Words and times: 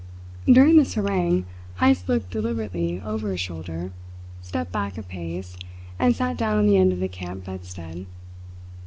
During 0.51 0.77
this 0.77 0.95
harangue 0.95 1.45
Heyst 1.79 2.09
looked 2.09 2.31
deliberately 2.31 2.99
over 3.05 3.29
his 3.29 3.39
shoulder, 3.39 3.91
stepped 4.41 4.71
back 4.71 4.97
a 4.97 5.03
pace, 5.03 5.55
and 5.99 6.15
sat 6.15 6.37
down 6.37 6.57
on 6.57 6.65
the 6.65 6.77
end 6.77 6.91
of 6.91 6.99
the 6.99 7.07
camp 7.07 7.45
bedstead. 7.45 8.07